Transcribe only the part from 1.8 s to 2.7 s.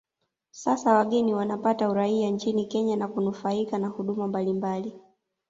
uraia nchini